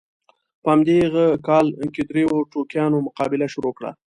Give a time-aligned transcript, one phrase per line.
[0.63, 3.91] په همدغه کال کې دریو ټوکیانو مقابله شروع کړه.